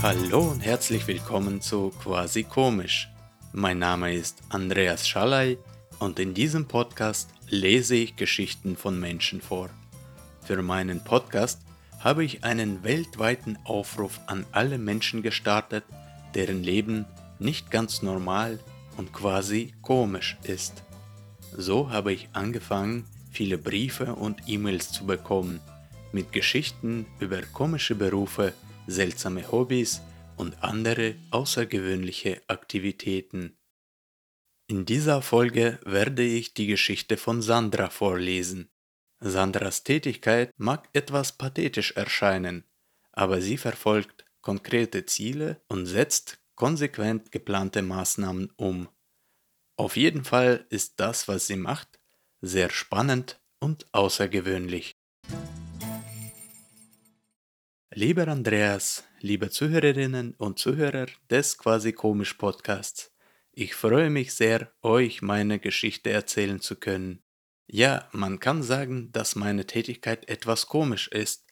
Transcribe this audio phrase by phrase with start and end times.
[0.00, 3.08] Hallo und herzlich willkommen zu Quasi Komisch.
[3.52, 5.58] Mein Name ist Andreas Schalay
[5.98, 9.70] und in diesem Podcast lese ich Geschichten von Menschen vor.
[10.42, 11.60] Für meinen Podcast
[11.98, 15.84] habe ich einen weltweiten Aufruf an alle Menschen gestartet,
[16.34, 17.04] deren Leben
[17.38, 18.60] nicht ganz normal
[18.96, 20.84] und quasi komisch ist.
[21.56, 25.60] So habe ich angefangen, viele Briefe und E-Mails zu bekommen,
[26.12, 28.54] mit Geschichten über komische Berufe,
[28.86, 30.00] seltsame Hobbys
[30.36, 33.56] und andere außergewöhnliche Aktivitäten.
[34.68, 38.70] In dieser Folge werde ich die Geschichte von Sandra vorlesen.
[39.20, 42.64] Sandras Tätigkeit mag etwas pathetisch erscheinen,
[43.12, 48.88] aber sie verfolgt konkrete Ziele und setzt konsequent geplante Maßnahmen um.
[49.76, 52.00] Auf jeden Fall ist das, was sie macht,
[52.40, 54.97] sehr spannend und außergewöhnlich.
[58.00, 63.10] Lieber Andreas, liebe Zuhörerinnen und Zuhörer des Quasi Komisch Podcasts,
[63.50, 67.24] ich freue mich sehr, euch meine Geschichte erzählen zu können.
[67.66, 71.44] Ja, man kann sagen, dass meine Tätigkeit etwas komisch ist,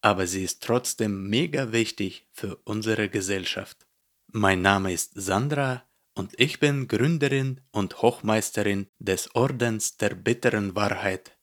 [0.00, 3.84] aber sie ist trotzdem mega wichtig für unsere Gesellschaft.
[4.28, 5.82] Mein Name ist Sandra
[6.14, 11.36] und ich bin Gründerin und Hochmeisterin des Ordens der bitteren Wahrheit.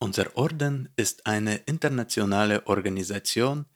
[0.00, 3.66] Unser Orden ist eine internationale Organisation,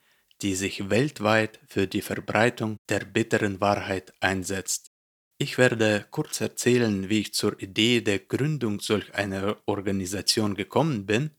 [0.42, 4.90] die sich weltweit für die Verbreitung der bitteren Wahrheit einsetzt.
[5.38, 11.30] Ich werde kurz erzählen, wie ich zur Idee der Gründung solch einer Organisation gekommen bin.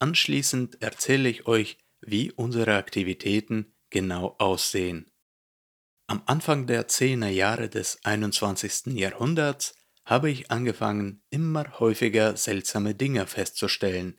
[0.00, 5.10] Anschließend erzähle ich euch, wie unsere Aktivitäten genau aussehen.
[6.08, 8.98] Am Anfang der 10er Jahre des 21.
[8.98, 14.18] Jahrhunderts habe ich angefangen, immer häufiger seltsame Dinge festzustellen.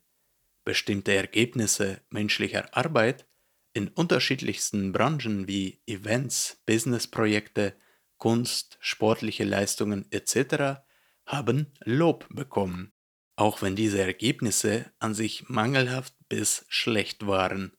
[0.63, 3.25] Bestimmte Ergebnisse menschlicher Arbeit
[3.73, 7.75] in unterschiedlichsten Branchen wie Events, Businessprojekte,
[8.17, 10.81] Kunst, sportliche Leistungen etc.
[11.25, 12.91] haben Lob bekommen,
[13.35, 17.73] auch wenn diese Ergebnisse an sich mangelhaft bis schlecht waren.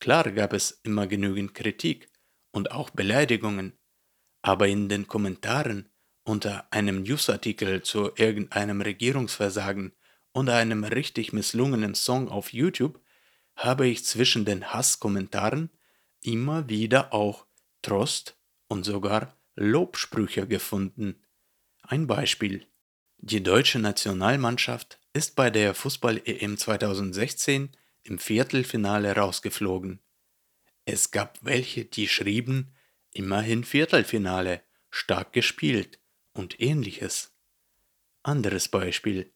[0.00, 2.10] Klar gab es immer genügend Kritik
[2.50, 3.78] und auch Beleidigungen,
[4.42, 5.90] aber in den Kommentaren
[6.24, 9.92] unter einem Newsartikel zu irgendeinem Regierungsversagen
[10.32, 13.01] oder einem richtig misslungenen Song auf YouTube
[13.62, 15.70] habe ich zwischen den Hasskommentaren
[16.20, 17.46] immer wieder auch
[17.80, 18.36] Trost
[18.66, 21.22] und sogar Lobsprüche gefunden.
[21.82, 22.66] Ein Beispiel.
[23.18, 27.70] Die deutsche Nationalmannschaft ist bei der Fußball-EM 2016
[28.02, 30.00] im Viertelfinale rausgeflogen.
[30.84, 32.74] Es gab welche, die schrieben,
[33.12, 36.00] immerhin Viertelfinale, stark gespielt
[36.32, 37.32] und ähnliches.
[38.24, 39.31] Anderes Beispiel.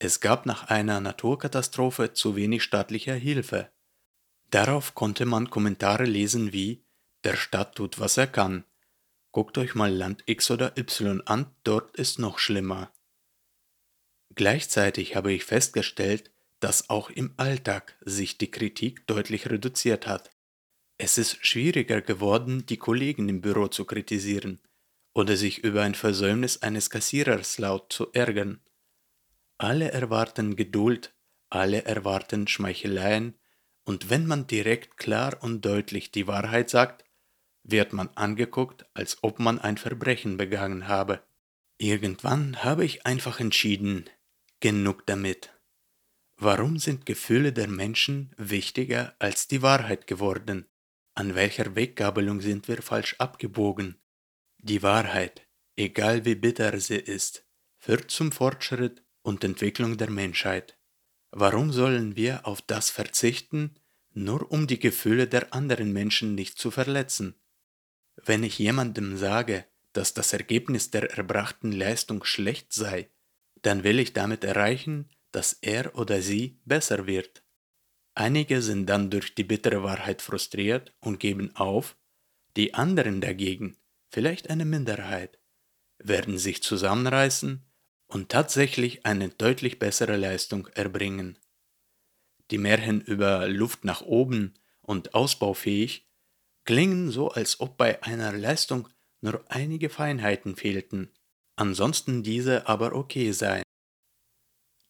[0.00, 3.70] Es gab nach einer Naturkatastrophe zu wenig staatlicher Hilfe.
[4.50, 6.84] Darauf konnte man Kommentare lesen wie
[7.24, 8.64] Der Staat tut, was er kann.
[9.32, 12.92] Guckt euch mal Land X oder Y an, dort ist noch schlimmer.
[14.34, 20.30] Gleichzeitig habe ich festgestellt, dass auch im Alltag sich die Kritik deutlich reduziert hat.
[20.96, 24.60] Es ist schwieriger geworden, die Kollegen im Büro zu kritisieren
[25.14, 28.60] oder sich über ein Versäumnis eines Kassierers laut zu ärgern.
[29.58, 31.14] Alle erwarten Geduld,
[31.50, 33.34] alle erwarten Schmeicheleien,
[33.84, 37.04] und wenn man direkt klar und deutlich die Wahrheit sagt,
[37.64, 41.22] wird man angeguckt, als ob man ein Verbrechen begangen habe.
[41.78, 44.08] Irgendwann habe ich einfach entschieden,
[44.60, 45.50] genug damit.
[46.36, 50.66] Warum sind Gefühle der Menschen wichtiger als die Wahrheit geworden?
[51.14, 53.96] An welcher Weggabelung sind wir falsch abgebogen?
[54.58, 57.44] Die Wahrheit, egal wie bitter sie ist,
[57.78, 60.78] führt zum Fortschritt und Entwicklung der Menschheit.
[61.30, 63.78] Warum sollen wir auf das verzichten,
[64.14, 67.34] nur um die Gefühle der anderen Menschen nicht zu verletzen?
[68.16, 73.10] Wenn ich jemandem sage, dass das Ergebnis der erbrachten Leistung schlecht sei,
[73.60, 77.44] dann will ich damit erreichen, dass er oder sie besser wird.
[78.14, 81.96] Einige sind dann durch die bittere Wahrheit frustriert und geben auf,
[82.56, 83.76] die anderen dagegen,
[84.10, 85.38] vielleicht eine Minderheit,
[85.98, 87.67] werden sich zusammenreißen
[88.08, 91.38] und tatsächlich eine deutlich bessere Leistung erbringen.
[92.50, 96.08] Die Märchen über Luft nach oben und ausbaufähig
[96.64, 98.88] klingen so, als ob bei einer Leistung
[99.20, 101.12] nur einige Feinheiten fehlten,
[101.56, 103.64] ansonsten diese aber okay seien.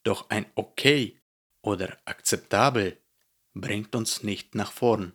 [0.04, 1.20] Doch ein okay
[1.62, 2.98] oder akzeptabel
[3.54, 5.12] bringt uns nicht nach vorn.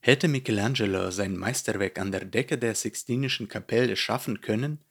[0.00, 4.84] Hätte Michelangelo sein Meisterwerk an der Decke der Sixtinischen Kapelle schaffen können,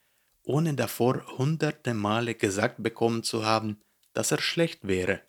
[0.48, 3.82] ohne davor hunderte Male gesagt bekommen zu haben,
[4.14, 5.22] dass er schlecht wäre.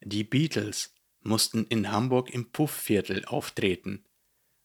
[0.00, 4.04] Die Beatles, mussten in Hamburg im Puffviertel auftreten,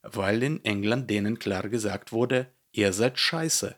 [0.01, 3.75] weil in England denen klar gesagt wurde, ihr seid scheiße.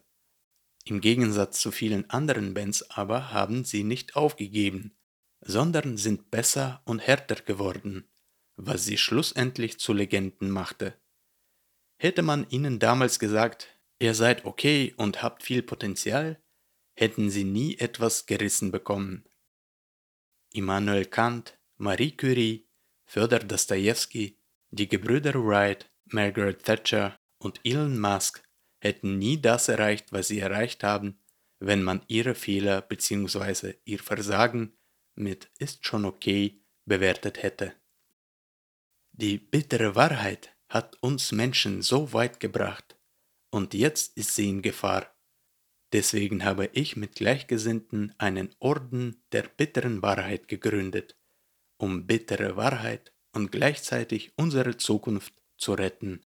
[0.85, 4.95] Im Gegensatz zu vielen anderen Bands aber haben sie nicht aufgegeben,
[5.41, 8.09] sondern sind besser und härter geworden,
[8.55, 10.95] was sie schlussendlich zu Legenden machte.
[11.97, 13.67] Hätte man ihnen damals gesagt,
[14.01, 16.41] ihr seid okay und habt viel Potenzial,
[16.95, 19.25] hätten sie nie etwas gerissen bekommen.
[20.53, 22.67] Immanuel Kant, Marie Curie,
[23.05, 24.39] Fyodor Dostoevsky,
[24.71, 28.43] die Gebrüder Wright, Margaret Thatcher und Elon Musk
[28.79, 31.19] hätten nie das erreicht, was sie erreicht haben,
[31.59, 33.75] wenn man ihre Fehler bzw.
[33.85, 34.73] ihr Versagen
[35.13, 37.75] mit ist schon okay bewertet hätte.
[39.11, 42.97] Die bittere Wahrheit hat uns Menschen so weit gebracht,
[43.51, 45.13] und jetzt ist sie in Gefahr.
[45.93, 51.17] Deswegen habe ich mit Gleichgesinnten einen Orden der bitteren Wahrheit gegründet,
[51.77, 56.21] um bittere Wahrheit und gleichzeitig unsere Zukunft zu retten.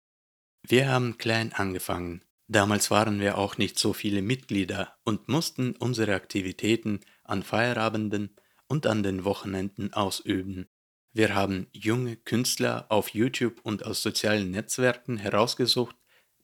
[0.63, 2.25] Wir haben klein angefangen.
[2.49, 8.37] Damals waren wir auch nicht so viele Mitglieder und mussten unsere Aktivitäten an Feierabenden
[8.67, 10.69] und an den Wochenenden ausüben.
[11.13, 15.97] Wir haben junge Künstler auf YouTube und aus sozialen Netzwerken herausgesucht,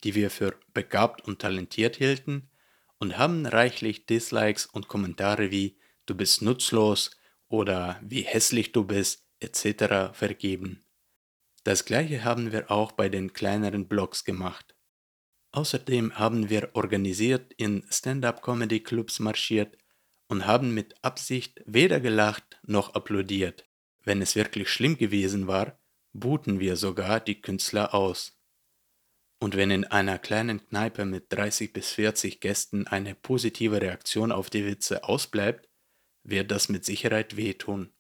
[0.04, 2.50] die wir für begabt und talentiert hielten,
[2.98, 7.12] und haben reichlich Dislikes und Kommentare wie du bist nutzlos
[7.48, 10.12] oder wie hässlich du bist etc.
[10.12, 10.84] vergeben.
[11.64, 14.74] Das gleiche haben wir auch bei den kleineren Blogs gemacht.
[15.52, 19.76] Außerdem haben wir organisiert in Stand-up-Comedy-Clubs marschiert
[20.28, 23.66] und haben mit Absicht weder gelacht noch applaudiert.
[24.04, 25.78] Wenn es wirklich schlimm gewesen war,
[26.12, 28.37] buhten wir sogar die Künstler aus.
[29.40, 34.50] Und wenn in einer kleinen Kneipe mit 30 bis 40 Gästen eine positive Reaktion auf
[34.50, 35.68] die Witze ausbleibt,
[36.24, 37.92] wird das mit Sicherheit wehtun.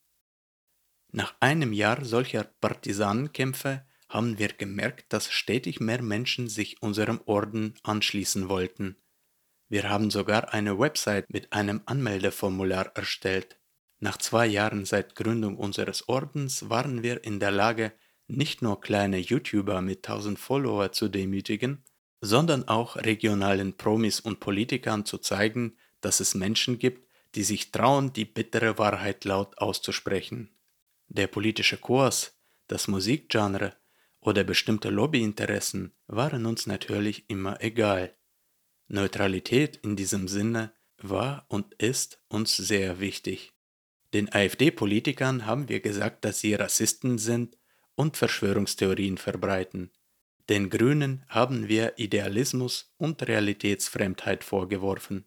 [1.10, 7.74] Nach einem Jahr solcher Partisanenkämpfe haben wir gemerkt, dass stetig mehr Menschen sich unserem Orden
[7.82, 8.96] anschließen wollten.
[9.68, 13.58] Wir haben sogar eine Website mit einem Anmeldeformular erstellt.
[14.00, 17.92] Nach zwei Jahren seit Gründung unseres Ordens waren wir in der Lage,
[18.28, 21.82] nicht nur kleine YouTuber mit 1000 Follower zu demütigen,
[22.20, 28.12] sondern auch regionalen Promis und Politikern zu zeigen, dass es Menschen gibt, die sich trauen,
[28.12, 30.50] die bittere Wahrheit laut auszusprechen.
[31.08, 33.74] Der politische Kurs, das Musikgenre
[34.20, 38.14] oder bestimmte Lobbyinteressen waren uns natürlich immer egal.
[38.88, 43.52] Neutralität in diesem Sinne war und ist uns sehr wichtig.
[44.14, 47.56] Den AfD-Politikern haben wir gesagt, dass sie Rassisten sind
[47.98, 49.90] und Verschwörungstheorien verbreiten.
[50.48, 55.24] Den Grünen haben wir Idealismus und Realitätsfremdheit vorgeworfen.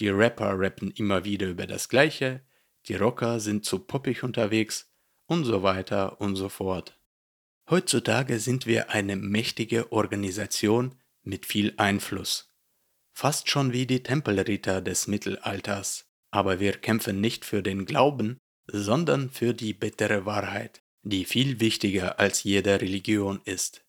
[0.00, 2.42] Die Rapper rappen immer wieder über das Gleiche,
[2.86, 4.92] die Rocker sind zu poppig unterwegs
[5.26, 6.98] und so weiter und so fort.
[7.70, 12.52] Heutzutage sind wir eine mächtige Organisation mit viel Einfluss.
[13.12, 16.06] Fast schon wie die Tempelritter des Mittelalters
[16.36, 22.18] aber wir kämpfen nicht für den Glauben, sondern für die bittere Wahrheit, die viel wichtiger
[22.18, 23.84] als jede Religion ist.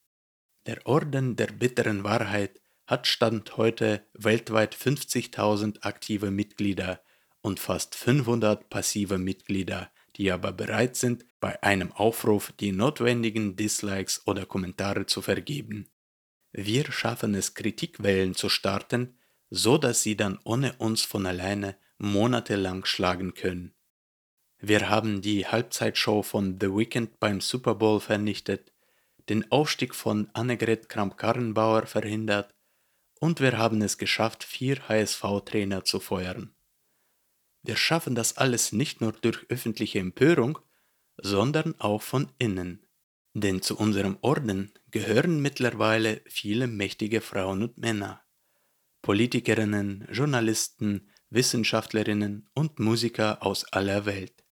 [0.68, 7.02] Der Orden der bitteren Wahrheit hat Stand heute weltweit 50.000 aktive Mitglieder
[7.42, 14.22] und fast 500 passive Mitglieder, die aber bereit sind, bei einem Aufruf die notwendigen Dislikes
[14.28, 15.90] oder Kommentare zu vergeben.
[16.52, 19.18] Wir schaffen es, Kritikwellen zu starten,
[19.50, 23.74] so dass sie dann ohne uns von alleine monatelang schlagen können.
[24.60, 28.74] Wir haben die Halbzeitshow von The Weeknd beim Super Bowl vernichtet,
[29.30, 32.54] den Aufstieg von Annegret Kramp-Karrenbauer verhindert
[33.20, 36.56] und wir haben es geschafft, vier HSV-Trainer zu feuern.
[37.62, 40.58] Wir schaffen das alles nicht nur durch öffentliche Empörung,
[41.18, 42.86] sondern auch von innen.
[43.34, 48.22] Denn zu unserem Orden gehören mittlerweile viele mächtige Frauen und Männer.
[49.04, 54.47] Politikerinnen, Journalisten, Wissenschaftlerinnen und Musiker aus aller Welt.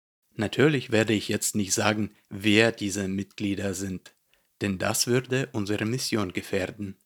[0.42, 4.16] Natürlich werde ich jetzt nicht sagen, wer diese Mitglieder sind,
[4.62, 6.98] denn das würde unsere Mission gefährden.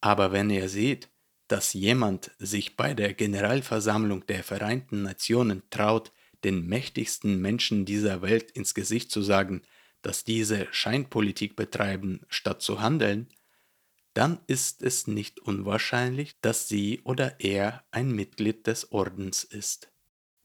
[0.00, 1.10] Aber wenn ihr seht,
[1.46, 6.10] dass jemand sich bei der Generalversammlung der Vereinten Nationen traut,
[6.42, 9.60] den mächtigsten Menschen dieser Welt ins Gesicht zu sagen,
[10.00, 13.28] dass diese Scheinpolitik betreiben, statt zu handeln,
[14.14, 19.90] dann ist es nicht unwahrscheinlich, dass sie oder er ein Mitglied des Ordens ist.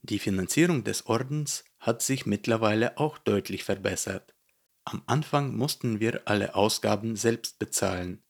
[0.02, 4.34] Die Finanzierung des Ordens hat sich mittlerweile auch deutlich verbessert.
[4.84, 8.22] Am Anfang mussten wir alle Ausgaben selbst bezahlen.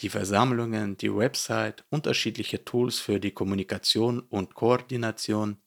[0.00, 5.58] Die Versammlungen, die Website, unterschiedliche Tools für die Kommunikation und Koordination.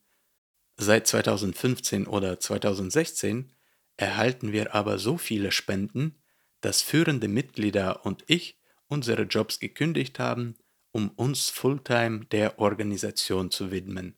[0.76, 3.52] Seit 2015 oder 2016
[3.96, 6.22] erhalten wir aber so viele Spenden,
[6.60, 10.56] dass führende Mitglieder und ich unsere Jobs gekündigt haben,
[10.92, 14.16] um uns Fulltime der Organisation zu widmen.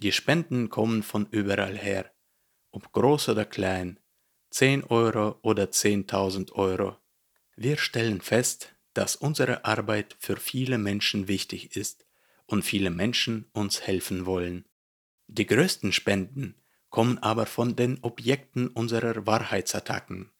[0.00, 2.08] Die Spenden kommen von überall her,
[2.70, 3.98] ob groß oder klein,
[4.50, 6.96] 10 Euro oder 10.000 Euro.
[7.56, 12.06] Wir stellen fest, dass unsere Arbeit für viele Menschen wichtig ist
[12.46, 14.66] und viele Menschen uns helfen wollen.
[15.26, 16.54] Die größten Spenden
[16.90, 20.30] kommen aber von den Objekten unserer Wahrheitsattacken.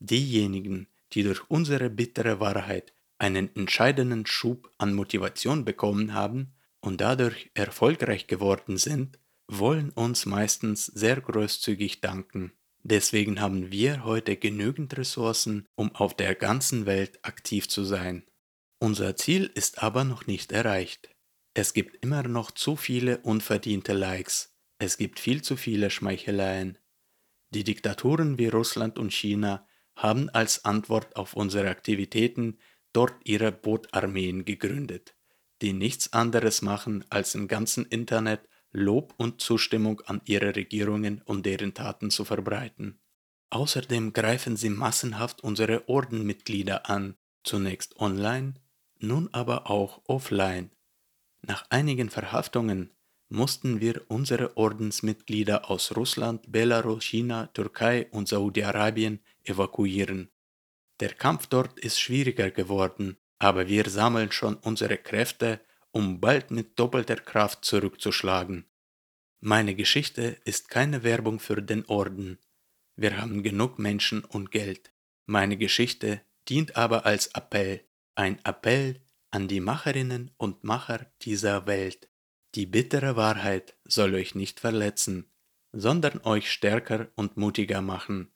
[0.00, 7.50] Diejenigen, die durch unsere bittere Wahrheit einen entscheidenden Schub an Motivation bekommen haben und dadurch
[7.54, 9.18] erfolgreich geworden sind,
[9.48, 12.52] wollen uns meistens sehr großzügig danken.
[12.82, 18.24] Deswegen haben wir heute genügend Ressourcen, um auf der ganzen Welt aktiv zu sein.
[18.78, 21.10] Unser Ziel ist aber noch nicht erreicht.
[21.52, 24.56] Es gibt immer noch zu viele unverdiente Likes.
[24.78, 26.78] Es gibt viel zu viele Schmeicheleien.
[27.50, 32.58] Die Diktaturen wie Russland und China haben als Antwort auf unsere Aktivitäten
[32.92, 35.14] dort ihre Bootarmeen gegründet,
[35.62, 38.40] die nichts anderes machen, als im ganzen Internet
[38.72, 43.00] Lob und Zustimmung an ihre Regierungen und deren Taten zu verbreiten.
[43.50, 48.54] Außerdem greifen sie massenhaft unsere Ordenmitglieder an, zunächst online,
[49.00, 50.70] nun aber auch offline.
[51.42, 52.90] Nach einigen Verhaftungen
[53.28, 60.30] mussten wir unsere Ordensmitglieder aus Russland, Belarus, China, Türkei und Saudi-Arabien evakuieren.
[61.00, 66.78] Der Kampf dort ist schwieriger geworden, aber wir sammeln schon unsere Kräfte um bald mit
[66.78, 68.66] doppelter Kraft zurückzuschlagen.
[69.40, 72.38] Meine Geschichte ist keine Werbung für den Orden.
[72.94, 74.92] Wir haben genug Menschen und Geld.
[75.26, 77.82] Meine Geschichte dient aber als Appell,
[78.14, 82.08] ein Appell an die Macherinnen und Macher dieser Welt.
[82.54, 85.30] Die bittere Wahrheit soll euch nicht verletzen,
[85.72, 88.30] sondern euch stärker und mutiger machen.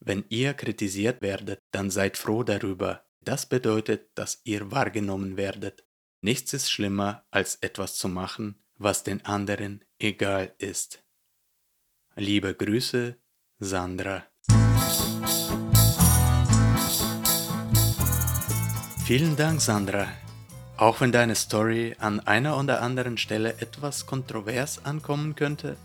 [0.00, 3.04] Wenn ihr kritisiert werdet, dann seid froh darüber.
[3.24, 5.84] Das bedeutet, dass ihr wahrgenommen werdet.
[6.22, 11.04] Nichts ist schlimmer, als etwas zu machen, was den anderen egal ist.
[12.16, 13.16] Liebe Grüße,
[13.60, 14.24] Sandra.
[19.04, 20.08] Vielen Dank, Sandra.
[20.76, 25.76] Auch wenn deine Story an einer oder anderen Stelle etwas kontrovers ankommen könnte,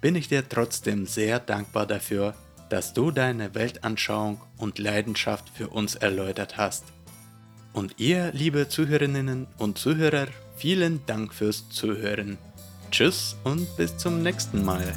[0.00, 2.34] bin ich dir trotzdem sehr dankbar dafür,
[2.70, 6.84] dass du deine Weltanschauung und Leidenschaft für uns erläutert hast.
[7.72, 12.38] Und ihr, liebe Zuhörerinnen und Zuhörer, vielen Dank fürs Zuhören.
[12.90, 14.92] Tschüss und bis zum nächsten Mal.